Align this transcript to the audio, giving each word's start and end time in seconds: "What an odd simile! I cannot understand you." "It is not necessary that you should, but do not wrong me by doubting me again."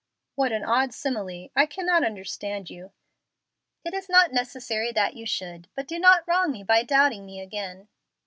"What 0.33 0.51
an 0.51 0.63
odd 0.63 0.95
simile! 0.95 1.49
I 1.55 1.67
cannot 1.67 2.03
understand 2.03 2.71
you." 2.71 2.91
"It 3.85 3.93
is 3.93 4.09
not 4.09 4.33
necessary 4.33 4.91
that 4.91 5.13
you 5.13 5.27
should, 5.27 5.67
but 5.75 5.87
do 5.87 5.99
not 5.99 6.27
wrong 6.27 6.51
me 6.51 6.63
by 6.63 6.81
doubting 6.81 7.23
me 7.23 7.39
again." 7.39 7.87